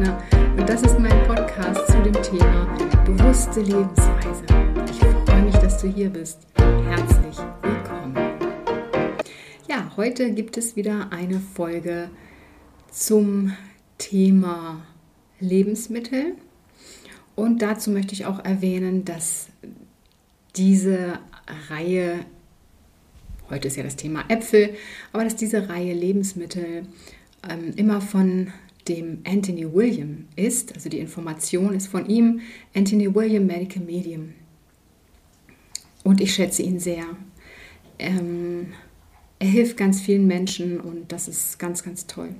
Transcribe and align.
Wegner 0.00 0.18
und 0.56 0.68
das 0.68 0.82
ist 0.82 0.98
mein 0.98 1.26
Podcast 1.26 1.86
zu 1.88 2.02
dem 2.02 2.14
Thema 2.22 2.66
bewusste 3.04 3.60
Lebensweise. 3.60 4.44
Ich 4.90 4.98
freue 4.98 5.42
mich, 5.42 5.54
dass 5.56 5.80
du 5.80 5.88
hier 5.88 6.08
bist. 6.10 6.46
Herzlich 6.56 7.36
willkommen. 7.62 8.16
Ja, 9.68 9.90
heute 9.96 10.32
gibt 10.32 10.56
es 10.56 10.76
wieder 10.76 11.12
eine 11.12 11.40
Folge 11.40 12.10
zum 12.90 13.54
Thema 13.98 14.82
Lebensmittel 15.38 16.34
und 17.36 17.60
dazu 17.60 17.90
möchte 17.90 18.14
ich 18.14 18.26
auch 18.26 18.44
erwähnen, 18.44 19.04
dass 19.04 19.48
diese 20.56 21.18
Reihe 21.68 22.24
heute 23.50 23.68
ist 23.68 23.76
ja 23.76 23.82
das 23.82 23.96
Thema 23.96 24.24
Äpfel, 24.28 24.74
aber 25.12 25.24
dass 25.24 25.36
diese 25.36 25.68
Reihe 25.68 25.92
Lebensmittel 25.92 26.86
ähm, 27.48 27.72
immer 27.76 28.00
von 28.00 28.52
dem 28.90 29.18
Anthony 29.24 29.72
William 29.72 30.26
ist, 30.34 30.74
also 30.74 30.88
die 30.88 30.98
Information 30.98 31.74
ist 31.74 31.86
von 31.86 32.06
ihm, 32.06 32.40
Anthony 32.74 33.14
William 33.14 33.46
Medical 33.46 33.82
Medium. 33.82 34.30
Und 36.02 36.20
ich 36.20 36.34
schätze 36.34 36.62
ihn 36.62 36.80
sehr. 36.80 37.04
Ähm, 37.98 38.72
er 39.38 39.46
hilft 39.46 39.76
ganz 39.76 40.00
vielen 40.00 40.26
Menschen 40.26 40.80
und 40.80 41.12
das 41.12 41.28
ist 41.28 41.58
ganz, 41.58 41.82
ganz 41.82 42.06
toll. 42.06 42.30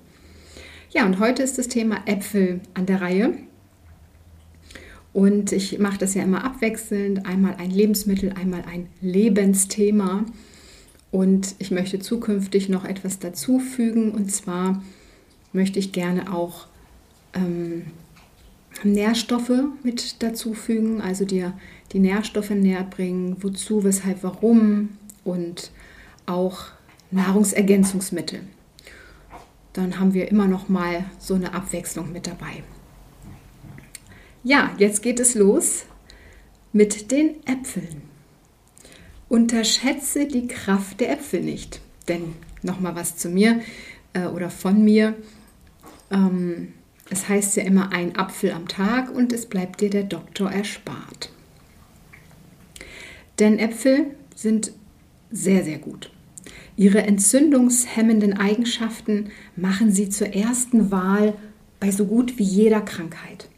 Ja, 0.90 1.06
und 1.06 1.20
heute 1.20 1.42
ist 1.42 1.56
das 1.56 1.68
Thema 1.68 2.02
Äpfel 2.06 2.60
an 2.74 2.86
der 2.86 3.00
Reihe. 3.00 3.34
Und 5.12 5.52
ich 5.52 5.78
mache 5.78 5.98
das 5.98 6.14
ja 6.14 6.22
immer 6.22 6.44
abwechselnd, 6.44 7.26
einmal 7.26 7.54
ein 7.56 7.70
Lebensmittel, 7.70 8.32
einmal 8.32 8.64
ein 8.66 8.88
Lebensthema. 9.00 10.24
Und 11.12 11.54
ich 11.58 11.70
möchte 11.70 12.00
zukünftig 12.00 12.68
noch 12.68 12.84
etwas 12.84 13.18
dazufügen. 13.18 14.10
Und 14.10 14.32
zwar 14.32 14.82
möchte 15.52 15.78
ich 15.78 15.92
gerne 15.92 16.32
auch 16.32 16.66
ähm, 17.34 17.86
Nährstoffe 18.82 19.52
mit 19.82 20.22
dazufügen, 20.22 21.00
also 21.00 21.24
dir 21.24 21.52
die 21.92 21.98
Nährstoffe 21.98 22.50
näher 22.50 22.84
bringen, 22.84 23.36
wozu, 23.40 23.84
weshalb, 23.84 24.22
warum 24.22 24.90
und 25.24 25.70
auch 26.26 26.66
Nahrungsergänzungsmittel. 27.10 28.40
Dann 29.72 29.98
haben 29.98 30.14
wir 30.14 30.28
immer 30.28 30.46
noch 30.46 30.68
mal 30.68 31.04
so 31.18 31.34
eine 31.34 31.54
Abwechslung 31.54 32.12
mit 32.12 32.26
dabei. 32.26 32.62
Ja, 34.42 34.70
jetzt 34.78 35.02
geht 35.02 35.20
es 35.20 35.34
los 35.34 35.84
mit 36.72 37.10
den 37.10 37.46
Äpfeln. 37.46 38.02
Unterschätze 39.28 40.26
die 40.26 40.48
Kraft 40.48 41.00
der 41.00 41.12
Äpfel 41.12 41.42
nicht. 41.42 41.80
Denn 42.08 42.34
nochmal 42.62 42.96
was 42.96 43.16
zu 43.16 43.28
mir 43.28 43.60
äh, 44.12 44.26
oder 44.26 44.50
von 44.50 44.82
mir. 44.82 45.14
Ähm, 46.10 46.74
es 47.10 47.28
heißt 47.28 47.56
ja 47.56 47.64
immer 47.64 47.92
ein 47.92 48.16
Apfel 48.16 48.52
am 48.52 48.68
Tag 48.68 49.14
und 49.14 49.32
es 49.32 49.46
bleibt 49.46 49.80
dir 49.80 49.90
der 49.90 50.04
Doktor 50.04 50.50
erspart. 50.50 51.30
Denn 53.38 53.58
Äpfel 53.58 54.06
sind 54.34 54.72
sehr, 55.30 55.64
sehr 55.64 55.78
gut. 55.78 56.10
Ihre 56.76 57.02
entzündungshemmenden 57.02 58.36
Eigenschaften 58.36 59.30
machen 59.56 59.92
sie 59.92 60.08
zur 60.08 60.28
ersten 60.28 60.90
Wahl 60.90 61.34
bei 61.78 61.90
so 61.90 62.06
gut 62.06 62.38
wie 62.38 62.44
jeder 62.44 62.80
Krankheit. 62.80 63.48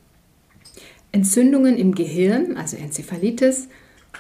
Entzündungen 1.13 1.77
im 1.77 1.95
Gehirn, 1.95 2.57
also 2.57 2.77
Enzephalitis, 2.77 3.69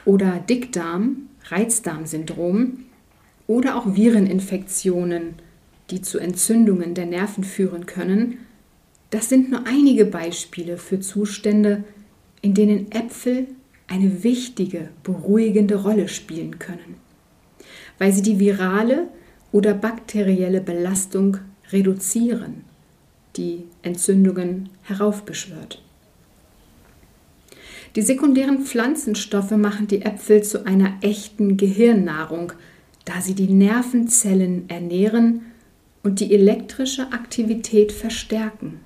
oder 0.05 0.39
Dickdarm 0.41 1.28
Reizdarmsyndrom 1.48 2.84
oder 3.46 3.77
auch 3.77 3.94
Vireninfektionen, 3.94 5.34
die 5.93 6.03
zu 6.03 6.19
Entzündungen 6.19 6.95
der 6.95 7.07
Nerven 7.07 7.45
führen 7.45 7.87
können, 7.87 8.39
das 9.11 9.29
sind 9.29 9.51
nur 9.51 9.67
einige 9.67 10.07
Beispiele 10.07 10.79
für 10.79 11.01
Zustände, 11.01 11.85
in 12.41 12.55
denen 12.55 12.91
Äpfel 12.91 13.47
eine 13.86 14.25
wichtige, 14.25 14.89
beruhigende 15.02 15.77
Rolle 15.77 16.08
spielen 16.08 16.58
können, 16.58 16.97
weil 17.98 18.11
sie 18.11 18.23
die 18.23 18.41
virale 18.41 19.07
oder 19.52 19.75
bakterielle 19.75 20.63
Belastung 20.63 21.36
reduzieren, 21.70 22.64
die 23.36 23.64
Entzündungen 23.83 24.70
heraufbeschwört. 24.85 25.83
Die 27.97 28.02
sekundären 28.02 28.64
Pflanzenstoffe 28.64 29.51
machen 29.51 29.89
die 29.89 30.01
Äpfel 30.01 30.42
zu 30.42 30.64
einer 30.64 30.95
echten 31.02 31.58
Gehirnnahrung, 31.58 32.55
da 33.05 33.20
sie 33.20 33.35
die 33.35 33.52
Nervenzellen 33.52 34.70
ernähren 34.70 35.42
und 36.02 36.20
die 36.20 36.35
elektrische 36.35 37.13
Aktivität 37.13 37.92
verstärken. 37.92 38.80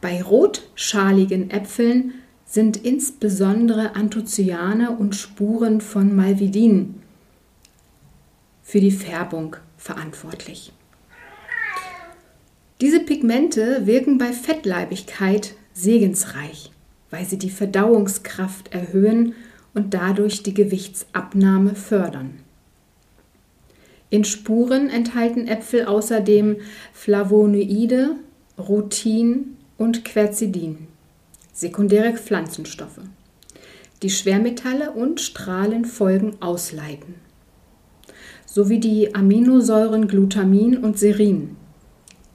Bei 0.00 0.22
rotschaligen 0.22 1.50
Äpfeln 1.50 2.14
sind 2.44 2.76
insbesondere 2.76 3.96
Anthocyane 3.96 4.90
und 4.90 5.14
Spuren 5.14 5.80
von 5.80 6.14
Malvidin 6.14 6.96
für 8.62 8.80
die 8.80 8.90
Färbung 8.90 9.56
verantwortlich. 9.76 10.72
Diese 12.80 13.00
Pigmente 13.00 13.86
wirken 13.86 14.18
bei 14.18 14.32
Fettleibigkeit 14.32 15.54
segensreich 15.72 16.70
weil 17.14 17.24
sie 17.26 17.38
die 17.38 17.50
Verdauungskraft 17.50 18.74
erhöhen 18.74 19.34
und 19.72 19.94
dadurch 19.94 20.42
die 20.42 20.52
Gewichtsabnahme 20.52 21.76
fördern. 21.76 22.40
In 24.14 24.22
Spuren 24.22 24.90
enthalten 24.90 25.48
Äpfel 25.48 25.86
außerdem 25.86 26.58
Flavonoide, 26.92 28.10
Rutin 28.56 29.56
und 29.76 30.04
Quercetin, 30.04 30.86
sekundäre 31.52 32.12
Pflanzenstoffe, 32.12 33.00
die 34.04 34.10
Schwermetalle 34.10 34.92
und 34.92 35.20
Strahlenfolgen 35.20 36.40
ausleiten, 36.40 37.16
sowie 38.46 38.78
die 38.78 39.16
Aminosäuren 39.16 40.06
Glutamin 40.06 40.78
und 40.78 40.96
Serin, 40.96 41.56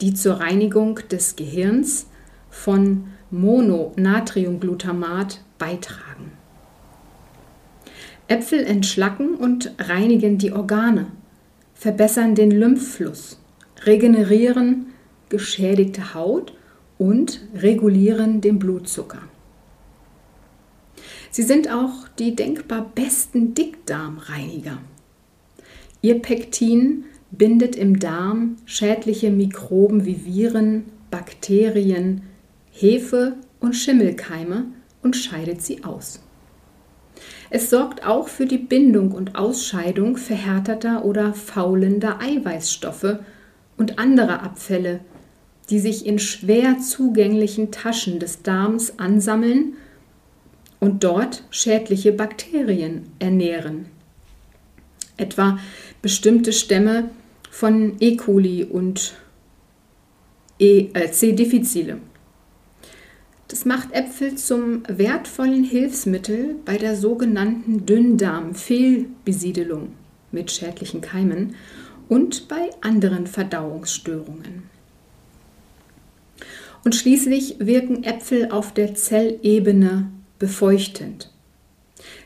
die 0.02 0.12
zur 0.12 0.34
Reinigung 0.34 1.00
des 1.10 1.34
Gehirns 1.34 2.08
von 2.50 3.04
Mononatriumglutamat 3.30 5.40
beitragen. 5.56 6.32
Äpfel 8.28 8.66
entschlacken 8.66 9.34
und 9.34 9.72
reinigen 9.78 10.36
die 10.36 10.52
Organe, 10.52 11.06
verbessern 11.80 12.34
den 12.34 12.50
Lymphfluss, 12.50 13.40
regenerieren 13.86 14.92
geschädigte 15.30 16.12
Haut 16.12 16.52
und 16.98 17.40
regulieren 17.54 18.42
den 18.42 18.58
Blutzucker. 18.58 19.22
Sie 21.30 21.42
sind 21.42 21.72
auch 21.72 22.06
die 22.18 22.36
denkbar 22.36 22.90
besten 22.94 23.54
Dickdarmreiniger. 23.54 24.76
Ihr 26.02 26.20
Pektin 26.20 27.06
bindet 27.30 27.76
im 27.76 27.98
Darm 27.98 28.56
schädliche 28.66 29.30
Mikroben 29.30 30.04
wie 30.04 30.26
Viren, 30.26 30.84
Bakterien, 31.10 32.24
Hefe 32.70 33.36
und 33.58 33.72
Schimmelkeime 33.74 34.66
und 35.02 35.16
scheidet 35.16 35.62
sie 35.62 35.82
aus. 35.82 36.20
Es 37.50 37.68
sorgt 37.68 38.06
auch 38.06 38.28
für 38.28 38.46
die 38.46 38.58
Bindung 38.58 39.10
und 39.10 39.34
Ausscheidung 39.34 40.16
verhärteter 40.16 41.04
oder 41.04 41.34
faulender 41.34 42.20
Eiweißstoffe 42.20 43.18
und 43.76 43.98
anderer 43.98 44.44
Abfälle, 44.44 45.00
die 45.68 45.80
sich 45.80 46.06
in 46.06 46.20
schwer 46.20 46.78
zugänglichen 46.78 47.72
Taschen 47.72 48.20
des 48.20 48.42
Darms 48.42 48.98
ansammeln 49.00 49.74
und 50.78 51.02
dort 51.02 51.42
schädliche 51.50 52.12
Bakterien 52.12 53.06
ernähren. 53.18 53.86
Etwa 55.16 55.58
bestimmte 56.02 56.52
Stämme 56.52 57.10
von 57.50 57.96
E. 58.00 58.16
coli 58.16 58.64
und 58.64 59.14
e, 60.58 60.88
äh, 60.94 61.10
C. 61.10 61.32
difficile. 61.32 61.98
Das 63.50 63.64
macht 63.64 63.92
Äpfel 63.92 64.36
zum 64.36 64.84
wertvollen 64.86 65.64
Hilfsmittel 65.64 66.54
bei 66.64 66.78
der 66.78 66.94
sogenannten 66.94 67.84
Dünndarmfehlbesiedelung 67.84 69.88
mit 70.30 70.52
schädlichen 70.52 71.00
Keimen 71.00 71.56
und 72.08 72.46
bei 72.46 72.70
anderen 72.80 73.26
Verdauungsstörungen. 73.26 74.70
Und 76.84 76.94
schließlich 76.94 77.56
wirken 77.58 78.04
Äpfel 78.04 78.52
auf 78.52 78.72
der 78.72 78.94
Zellebene 78.94 80.06
befeuchtend. 80.38 81.32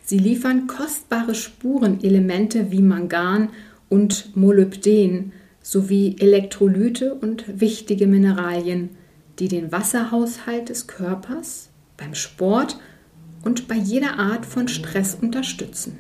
Sie 0.04 0.18
liefern 0.18 0.66
kostbare 0.66 1.34
Spurenelemente 1.34 2.70
wie 2.70 2.82
Mangan 2.82 3.48
und 3.88 4.36
Molybden 4.36 5.32
sowie 5.62 6.16
Elektrolyte 6.18 7.14
und 7.14 7.60
wichtige 7.60 8.06
Mineralien 8.06 8.90
die 9.38 9.48
den 9.48 9.72
Wasserhaushalt 9.72 10.68
des 10.68 10.86
Körpers 10.86 11.68
beim 11.96 12.14
Sport 12.14 12.78
und 13.44 13.68
bei 13.68 13.76
jeder 13.76 14.18
Art 14.18 14.46
von 14.46 14.68
Stress 14.68 15.16
unterstützen. 15.20 15.98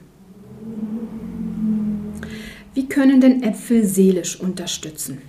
Wie 2.74 2.88
können 2.88 3.20
denn 3.20 3.42
Äpfel 3.42 3.84
seelisch 3.84 4.40
unterstützen? 4.40 5.22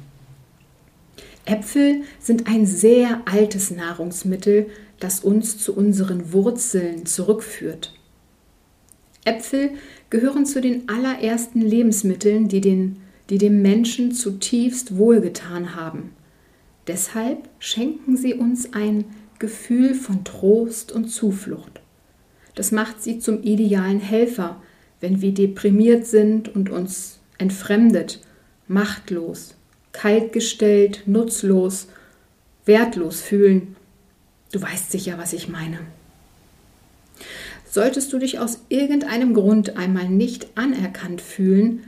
Äpfel 1.45 2.01
sind 2.19 2.47
ein 2.47 2.65
sehr 2.65 3.21
altes 3.25 3.69
Nahrungsmittel, 3.69 4.67
das 4.99 5.19
uns 5.19 5.59
zu 5.59 5.75
unseren 5.75 6.33
Wurzeln 6.33 7.05
zurückführt. 7.05 7.93
Äpfel 9.25 9.71
gehören 10.09 10.45
zu 10.45 10.61
den 10.61 10.89
allerersten 10.89 11.61
Lebensmitteln, 11.61 12.47
die, 12.47 12.61
den, 12.61 12.97
die 13.29 13.37
dem 13.37 13.61
Menschen 13.61 14.11
zutiefst 14.11 14.97
wohlgetan 14.97 15.75
haben. 15.75 16.11
Deshalb 16.87 17.49
schenken 17.59 18.15
sie 18.15 18.33
uns 18.33 18.73
ein 18.73 19.05
Gefühl 19.39 19.95
von 19.95 20.23
Trost 20.23 20.91
und 20.91 21.09
Zuflucht. 21.09 21.81
Das 22.53 22.71
macht 22.71 23.01
sie 23.01 23.19
zum 23.19 23.43
idealen 23.43 23.99
Helfer, 23.99 24.61
wenn 25.01 25.21
wir 25.21 25.33
deprimiert 25.33 26.05
sind 26.05 26.53
und 26.55 26.69
uns 26.69 27.19
entfremdet, 27.37 28.21
machtlos, 28.67 29.55
kaltgestellt, 29.91 31.03
nutzlos, 31.05 31.87
wertlos 32.65 33.21
fühlen. 33.21 33.75
Du 34.51 34.61
weißt 34.61 34.91
sicher, 34.91 35.17
was 35.17 35.33
ich 35.33 35.49
meine. 35.49 35.79
Solltest 37.69 38.13
du 38.13 38.19
dich 38.19 38.39
aus 38.39 38.61
irgendeinem 38.69 39.33
Grund 39.33 39.75
einmal 39.75 40.07
nicht 40.07 40.47
anerkannt 40.55 41.21
fühlen, 41.21 41.83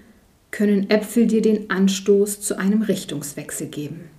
können 0.51 0.89
Äpfel 0.89 1.27
dir 1.27 1.41
den 1.41 1.69
Anstoß 1.69 2.41
zu 2.41 2.57
einem 2.57 2.81
Richtungswechsel 2.81 3.67
geben. 3.67 4.09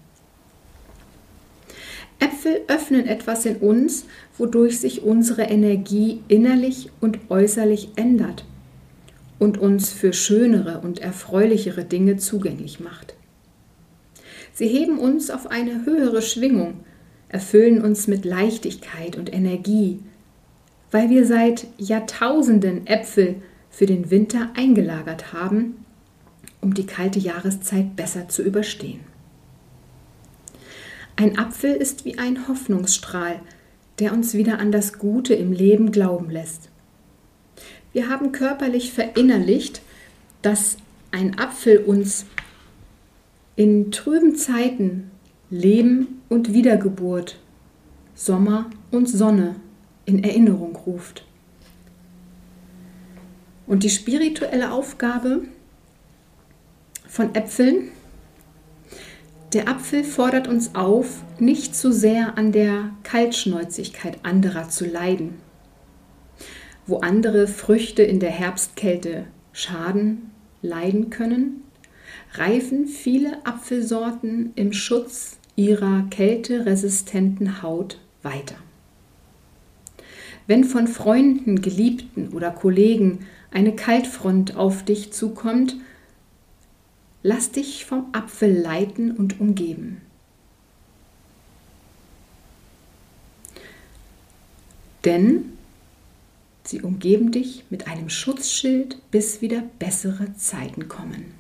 Äpfel 2.21 2.61
öffnen 2.69 3.07
etwas 3.07 3.47
in 3.47 3.57
uns, 3.57 4.07
wodurch 4.37 4.81
sich 4.81 5.03
unsere 5.03 5.43
Energie 5.43 6.21
innerlich 6.29 6.91
und 7.01 7.19
äußerlich 7.29 7.91
ändert 7.97 8.45
und 9.39 9.59
uns 9.59 9.91
für 9.91 10.13
schönere 10.13 10.81
und 10.81 10.99
erfreulichere 11.01 11.85
Dinge 11.85 12.17
zugänglich 12.17 12.81
macht. 12.81 13.15
Sie 14.53 14.67
heben 14.67 14.99
uns 14.99 15.31
auf 15.31 15.51
eine 15.51 15.85
höhere 15.85 16.23
Schwingung, 16.23 16.81
erfüllen 17.29 17.83
uns 17.83 18.09
mit 18.09 18.25
Leichtigkeit 18.25 19.17
und 19.17 19.33
Energie, 19.33 20.01
weil 20.91 21.11
wir 21.11 21.27
seit 21.27 21.67
Jahrtausenden 21.77 22.87
Äpfel 22.87 23.37
für 23.71 23.87
den 23.87 24.11
Winter 24.11 24.51
eingelagert 24.57 25.33
haben, 25.33 25.85
um 26.61 26.75
die 26.75 26.87
kalte 26.87 27.19
Jahreszeit 27.19 27.95
besser 27.95 28.29
zu 28.29 28.43
überstehen. 28.43 29.01
Ein 31.21 31.37
Apfel 31.37 31.75
ist 31.75 32.05
wie 32.05 32.17
ein 32.17 32.47
Hoffnungsstrahl, 32.47 33.41
der 33.99 34.13
uns 34.13 34.35
wieder 34.35 34.61
an 34.61 34.71
das 34.71 35.01
Gute 35.01 35.35
im 35.35 35.51
Leben 35.51 35.91
glauben 35.91 36.31
lässt. 36.31 36.69
Wir 37.93 38.09
haben 38.09 38.31
körperlich 38.31 38.93
verinnerlicht, 38.93 39.83
dass 40.43 40.77
ein 41.11 41.37
Apfel 41.37 41.79
uns 41.79 42.25
in 43.57 43.91
trüben 43.91 44.37
Zeiten 44.37 45.11
Leben 45.51 46.23
und 46.29 46.53
Wiedergeburt, 46.53 47.41
Sommer 48.15 48.71
und 48.93 49.09
Sonne 49.09 49.57
in 50.05 50.23
Erinnerung 50.23 50.77
ruft. 50.77 51.25
Und 53.67 53.83
die 53.83 53.91
spirituelle 53.91 54.71
Aufgabe 54.71 55.43
von 57.09 57.35
Äpfeln, 57.35 57.89
der 59.53 59.69
Apfel 59.69 60.05
fordert 60.05 60.47
uns 60.47 60.75
auf, 60.75 61.23
nicht 61.39 61.75
zu 61.75 61.93
sehr 61.93 62.37
an 62.37 62.53
der 62.53 62.91
Kaltschnäuzigkeit 63.03 64.19
anderer 64.23 64.69
zu 64.69 64.85
leiden. 64.85 65.35
Wo 66.87 66.99
andere 66.99 67.47
Früchte 67.47 68.03
in 68.03 68.21
der 68.21 68.31
Herbstkälte 68.31 69.25
schaden, 69.53 70.31
leiden 70.61 71.11
können, 71.11 71.65
reifen 72.35 72.87
viele 72.87 73.45
Apfelsorten 73.47 74.53
im 74.55 74.73
Schutz 74.73 75.39
ihrer 75.57 76.05
kälteresistenten 76.11 77.63
Haut 77.63 77.99
weiter. 78.23 78.57
Wenn 80.47 80.65
von 80.65 80.89
Freunden, 80.89 81.61
Geliebten 81.61 82.29
oder 82.29 82.51
Kollegen 82.51 83.21
eine 83.51 83.75
Kaltfront 83.75 84.57
auf 84.57 84.83
dich 84.85 85.13
zukommt, 85.13 85.77
lass 87.23 87.51
dich 87.51 87.85
vom 87.85 88.07
Apfel 88.13 88.53
leiten 88.57 89.13
und 89.13 89.41
umgeben. 89.41 90.03
Denn 95.05 95.53
sie 96.65 96.83
umgeben 96.83 97.33
dich 97.33 97.65
mit 97.71 97.87
einem 97.87 98.11
Schutzschild, 98.11 99.11
bis 99.11 99.41
wieder 99.41 99.63
bessere 99.79 100.35
Zeiten 100.37 100.89
kommen. 100.89 101.35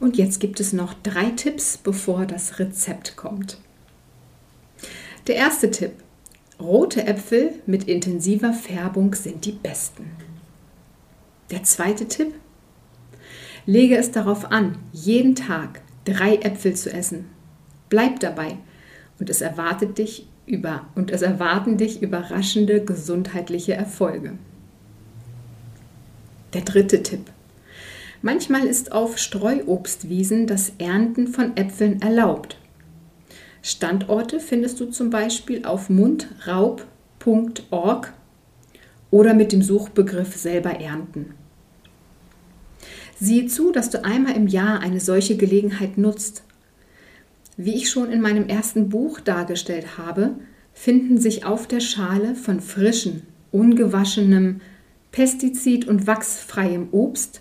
Und 0.00 0.16
jetzt 0.16 0.40
gibt 0.40 0.60
es 0.60 0.72
noch 0.72 0.94
drei 1.02 1.30
Tipps, 1.30 1.78
bevor 1.78 2.26
das 2.26 2.58
Rezept 2.58 3.16
kommt. 3.16 3.58
Der 5.26 5.36
erste 5.36 5.70
Tipp. 5.70 5.92
Rote 6.60 7.06
Äpfel 7.06 7.54
mit 7.66 7.84
intensiver 7.84 8.52
Färbung 8.52 9.14
sind 9.14 9.44
die 9.44 9.52
besten. 9.52 10.10
Der 11.50 11.62
zweite 11.64 12.06
Tipp. 12.06 12.34
Lege 13.66 13.96
es 13.96 14.10
darauf 14.10 14.50
an, 14.50 14.76
jeden 14.92 15.34
Tag 15.34 15.80
drei 16.04 16.36
Äpfel 16.36 16.74
zu 16.74 16.92
essen. 16.92 17.26
Bleib 17.88 18.20
dabei 18.20 18.58
und 19.18 19.30
es 19.30 19.40
erwartet 19.40 19.98
dich 19.98 20.26
über 20.46 20.86
und 20.94 21.10
es 21.10 21.22
erwarten 21.22 21.78
dich 21.78 22.02
überraschende 22.02 22.84
gesundheitliche 22.84 23.74
Erfolge. 23.74 24.32
Der 26.52 26.62
dritte 26.62 27.02
Tipp. 27.02 27.30
Manchmal 28.20 28.66
ist 28.66 28.92
auf 28.92 29.18
Streuobstwiesen 29.18 30.46
das 30.46 30.72
Ernten 30.78 31.26
von 31.28 31.56
Äpfeln 31.56 32.00
erlaubt. 32.00 32.58
Standorte 33.62 34.40
findest 34.40 34.78
du 34.80 34.86
zum 34.86 35.10
Beispiel 35.10 35.64
auf 35.64 35.88
mundraub.org 35.90 36.84
oder 39.10 39.34
mit 39.34 39.52
dem 39.52 39.62
Suchbegriff 39.62 40.36
selber 40.36 40.80
ernten. 40.80 41.34
Siehe 43.20 43.46
zu, 43.46 43.72
dass 43.72 43.90
du 43.90 44.04
einmal 44.04 44.36
im 44.36 44.46
Jahr 44.46 44.80
eine 44.80 45.00
solche 45.00 45.36
Gelegenheit 45.36 45.98
nutzt. 45.98 46.42
Wie 47.56 47.74
ich 47.74 47.88
schon 47.88 48.10
in 48.10 48.20
meinem 48.20 48.48
ersten 48.48 48.88
Buch 48.88 49.20
dargestellt 49.20 49.96
habe, 49.98 50.30
finden 50.72 51.18
sich 51.18 51.44
auf 51.44 51.68
der 51.68 51.80
Schale 51.80 52.34
von 52.34 52.60
frischem, 52.60 53.22
ungewaschenem, 53.52 54.60
pestizid- 55.12 55.86
und 55.86 56.06
wachsfreiem 56.06 56.88
Obst 56.90 57.40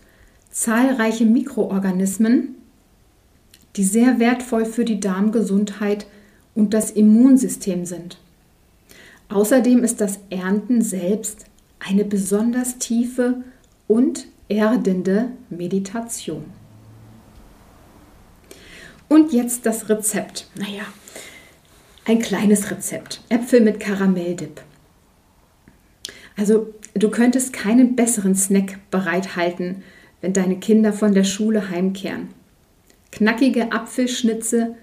zahlreiche 0.51 1.25
Mikroorganismen, 1.25 2.55
die 3.75 3.83
sehr 3.83 4.19
wertvoll 4.19 4.65
für 4.65 4.85
die 4.85 4.99
Darmgesundheit 4.99 6.05
und 6.53 6.75
das 6.75 6.91
Immunsystem 6.91 7.85
sind. 7.85 8.19
Außerdem 9.29 9.83
ist 9.83 9.99
das 9.99 10.19
Ernten 10.29 10.81
selbst 10.81 11.45
eine 11.79 12.05
besonders 12.05 12.77
tiefe 12.77 13.43
und 13.87 14.27
erdende 14.49 15.29
Meditation. 15.49 16.45
Und 19.09 19.31
jetzt 19.31 19.65
das 19.65 19.89
Rezept. 19.89 20.47
Naja, 20.55 20.83
ein 22.05 22.19
kleines 22.19 22.71
Rezept. 22.71 23.21
Äpfel 23.29 23.61
mit 23.61 23.79
Karamelldip. 23.79 24.61
Also 26.35 26.73
du 26.93 27.09
könntest 27.09 27.53
keinen 27.53 27.95
besseren 27.95 28.35
Snack 28.35 28.79
bereithalten, 28.89 29.83
wenn 30.21 30.33
deine 30.33 30.57
Kinder 30.57 30.93
von 30.93 31.13
der 31.13 31.25
Schule 31.25 31.69
heimkehren. 31.69 32.29
Knackige 33.11 33.71
Apfelschnitze, 33.71 34.75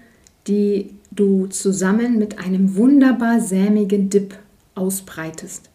die 0.47 0.91
du 1.11 1.47
zusammen 1.47 2.17
mit 2.17 2.39
einem 2.39 2.75
wunderbar 2.75 3.41
sämigen 3.41 4.09
Dip 4.09 4.37
ausbreitest. 4.75 5.70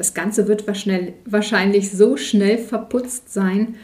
Das 0.00 0.14
Ganze 0.14 0.48
wird 0.48 0.66
wahrscheinlich 0.66 1.90
so 1.90 2.16
schnell 2.16 2.56
verputzt 2.56 3.30
sein, 3.34 3.74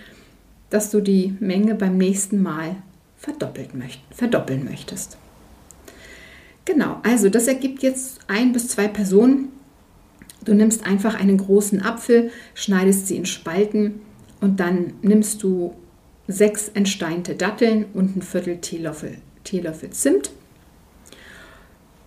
dass 0.71 0.91
du 0.91 1.03
die 1.03 1.35
Menge 1.41 1.75
beim 1.75 1.99
nächsten 1.99 2.43
Mal 2.43 2.77
verdoppeln 3.19 4.65
möchtest. 4.65 5.19
Genau, 6.65 7.01
also 7.03 7.29
das 7.29 7.47
ergibt 7.49 7.83
jetzt 7.83 8.21
ein 8.29 8.55
bis 8.55 8.69
zwei 8.69 8.89
Personen. 8.89 9.49
Du 10.43 10.55
nimmst 10.55 10.87
einfach 10.87 11.21
einen 11.21 11.37
großen 11.37 11.83
Apfel, 11.83 12.31
schneidest 12.55 13.09
sie 13.09 13.17
in 13.17 13.27
Spalten 13.27 14.01
und 14.41 14.59
dann 14.59 14.95
nimmst 15.03 15.43
du 15.43 15.75
sechs 16.29 16.71
entsteinte 16.71 17.35
Datteln 17.35 17.85
und 17.93 18.17
ein 18.17 18.23
Viertel 18.23 18.57
Teelöffel, 18.63 19.19
Teelöffel 19.45 19.91
Zimt. 19.91 20.31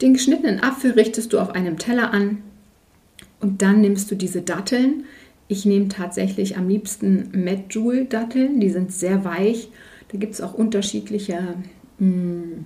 Den 0.01 0.13
geschnittenen 0.13 0.63
Apfel 0.63 0.93
richtest 0.93 1.31
du 1.31 1.37
auf 1.37 1.51
einem 1.51 1.77
Teller 1.77 2.11
an 2.11 2.41
und 3.39 3.61
dann 3.61 3.81
nimmst 3.81 4.09
du 4.11 4.15
diese 4.15 4.41
Datteln. 4.41 5.05
Ich 5.47 5.65
nehme 5.65 5.87
tatsächlich 5.87 6.57
am 6.57 6.67
liebsten 6.67 7.29
Medjool-Datteln, 7.31 8.59
die 8.59 8.69
sind 8.69 8.91
sehr 8.91 9.23
weich. 9.25 9.69
Da 10.11 10.17
gibt 10.17 10.33
es 10.33 10.41
auch 10.41 10.53
unterschiedliche 10.53 11.55
mh, 11.97 12.05
hm, 12.07 12.65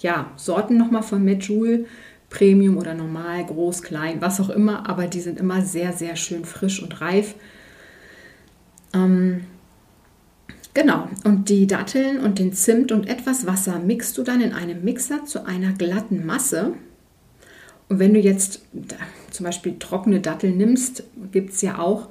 ja, 0.00 0.32
Sorten 0.36 0.76
nochmal 0.76 1.02
von 1.02 1.24
Medjool. 1.24 1.86
Premium 2.30 2.78
oder 2.78 2.94
normal, 2.94 3.44
groß, 3.44 3.82
klein, 3.82 4.22
was 4.22 4.40
auch 4.40 4.48
immer, 4.48 4.88
aber 4.88 5.06
die 5.06 5.20
sind 5.20 5.38
immer 5.38 5.60
sehr, 5.60 5.92
sehr 5.92 6.16
schön 6.16 6.46
frisch 6.46 6.82
und 6.82 7.02
reif. 7.02 7.34
Ähm, 8.94 9.42
Genau, 10.74 11.06
und 11.24 11.50
die 11.50 11.66
Datteln 11.66 12.18
und 12.20 12.38
den 12.38 12.54
Zimt 12.54 12.92
und 12.92 13.06
etwas 13.06 13.46
Wasser 13.46 13.78
mixt 13.78 14.16
du 14.16 14.22
dann 14.22 14.40
in 14.40 14.54
einem 14.54 14.82
Mixer 14.82 15.26
zu 15.26 15.44
einer 15.44 15.72
glatten 15.72 16.24
Masse. 16.24 16.72
Und 17.90 17.98
wenn 17.98 18.14
du 18.14 18.20
jetzt 18.20 18.62
zum 19.32 19.44
Beispiel 19.44 19.78
trockene 19.78 20.20
Datteln 20.20 20.56
nimmst, 20.56 21.04
gibt 21.32 21.50
es 21.50 21.62
ja 21.62 21.78
auch, 21.78 22.08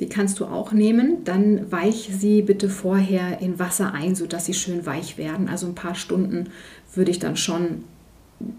die 0.00 0.08
kannst 0.08 0.40
du 0.40 0.46
auch 0.46 0.72
nehmen, 0.72 1.24
dann 1.24 1.70
weich 1.70 2.10
sie 2.12 2.42
bitte 2.42 2.68
vorher 2.68 3.40
in 3.40 3.58
Wasser 3.58 3.92
ein, 3.94 4.14
sodass 4.14 4.46
sie 4.46 4.54
schön 4.54 4.86
weich 4.86 5.18
werden. 5.18 5.48
Also 5.48 5.66
ein 5.66 5.74
paar 5.74 5.94
Stunden 5.94 6.50
würde 6.94 7.10
ich 7.10 7.18
dann 7.18 7.36
schon 7.36 7.84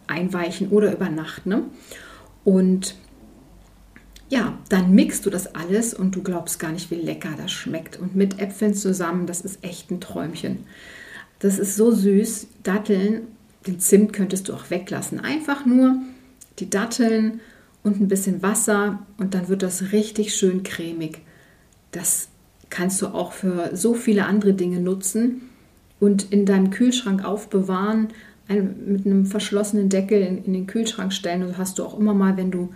einweichen 0.07 0.69
oder 0.69 0.93
über 0.93 1.09
Nacht. 1.09 1.45
Ne? 1.45 1.63
Und 2.43 2.95
ja, 4.29 4.57
dann 4.69 4.93
mixt 4.93 5.25
du 5.25 5.29
das 5.29 5.53
alles 5.53 5.93
und 5.93 6.15
du 6.15 6.23
glaubst 6.23 6.59
gar 6.59 6.71
nicht, 6.71 6.89
wie 6.91 6.95
lecker 6.95 7.31
das 7.37 7.51
schmeckt. 7.51 7.99
Und 7.99 8.15
mit 8.15 8.39
Äpfeln 8.39 8.73
zusammen, 8.73 9.27
das 9.27 9.41
ist 9.41 9.63
echt 9.63 9.91
ein 9.91 10.01
Träumchen. 10.01 10.59
Das 11.39 11.59
ist 11.59 11.75
so 11.75 11.91
süß. 11.91 12.47
Datteln, 12.63 13.23
den 13.67 13.79
Zimt 13.79 14.13
könntest 14.13 14.47
du 14.47 14.53
auch 14.53 14.69
weglassen. 14.69 15.19
Einfach 15.19 15.65
nur 15.65 15.97
die 16.59 16.69
Datteln 16.69 17.41
und 17.83 17.99
ein 17.99 18.07
bisschen 18.07 18.41
Wasser 18.41 19.05
und 19.17 19.33
dann 19.33 19.49
wird 19.49 19.61
das 19.61 19.91
richtig 19.91 20.35
schön 20.35 20.63
cremig. 20.63 21.21
Das 21.91 22.29
kannst 22.69 23.01
du 23.01 23.07
auch 23.07 23.33
für 23.33 23.75
so 23.75 23.93
viele 23.93 24.25
andere 24.25 24.53
Dinge 24.53 24.79
nutzen 24.79 25.41
und 25.99 26.31
in 26.31 26.45
deinem 26.45 26.71
Kühlschrank 26.71 27.23
aufbewahren, 27.23 28.09
mit 28.49 29.05
einem 29.05 29.25
verschlossenen 29.25 29.89
Deckel 29.89 30.21
in, 30.21 30.43
in 30.43 30.53
den 30.53 30.67
Kühlschrank 30.67 31.13
stellen. 31.13 31.43
Und 31.43 31.57
hast 31.57 31.79
du 31.79 31.83
auch 31.85 31.97
immer 31.97 32.13
mal, 32.13 32.35
wenn 32.35 32.51
du 32.51 32.73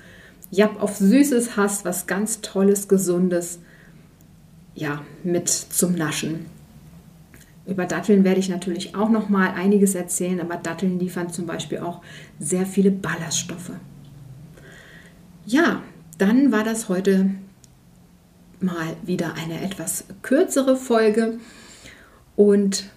ja, 0.49 0.69
auf 0.79 0.95
Süßes 0.97 1.57
hast, 1.57 1.83
was 1.83 2.07
ganz 2.07 2.41
Tolles, 2.41 2.87
Gesundes, 2.87 3.59
ja, 4.75 5.01
mit 5.23 5.49
zum 5.49 5.95
Naschen. 5.95 6.45
Über 7.65 7.85
Datteln 7.85 8.23
werde 8.23 8.39
ich 8.39 8.47
natürlich 8.47 8.95
auch 8.95 9.09
noch 9.09 9.27
mal 9.27 9.49
einiges 9.49 9.93
erzählen, 9.93 10.39
aber 10.39 10.55
Datteln 10.55 10.99
liefern 10.99 11.31
zum 11.31 11.45
Beispiel 11.45 11.79
auch 11.79 12.01
sehr 12.39 12.65
viele 12.65 12.91
Ballaststoffe. 12.91 13.71
Ja, 15.49 15.81
dann 16.17 16.51
war 16.51 16.65
das 16.65 16.89
heute 16.89 17.29
mal 18.59 18.97
wieder 19.01 19.35
eine 19.35 19.63
etwas 19.63 20.03
kürzere 20.21 20.75
Folge 20.75 21.39
und 22.35 22.89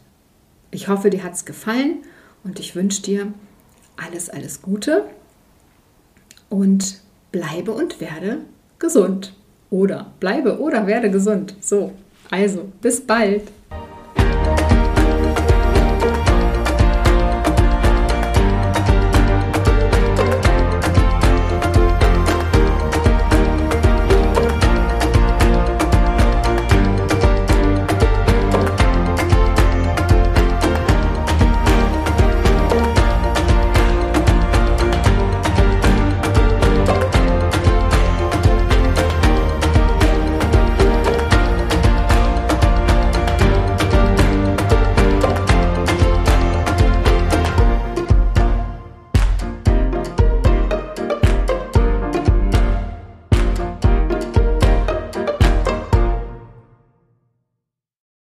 ich 0.73 0.89
hoffe, 0.89 1.11
dir 1.11 1.23
hat 1.23 1.35
es 1.35 1.45
gefallen 1.45 1.99
und 2.43 2.59
ich 2.59 2.75
wünsche 2.75 3.03
dir 3.03 3.33
alles, 3.97 4.31
alles 4.31 4.63
Gute 4.63 5.05
und 6.49 6.99
bleibe 7.31 7.71
und 7.71 8.01
werde 8.01 8.39
gesund. 8.81 9.33
Oder 9.71 10.13
bleibe 10.19 10.59
oder 10.59 10.89
werde 10.89 11.09
gesund. 11.09 11.55
So, 11.61 11.93
also 12.33 12.73
bis 12.83 13.01
bald. 13.01 13.45